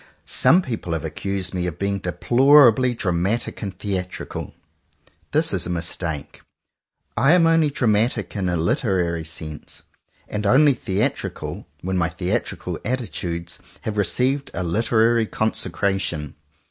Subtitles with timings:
[0.25, 4.55] Some people have accused me of being deplorably dramatic and theatrical.
[5.29, 6.41] This is a mistake.
[7.15, 9.83] I am only dramatic in a literary sense,
[10.27, 16.33] and only theatrical when my theatrical atti tudes have received a literary consecration.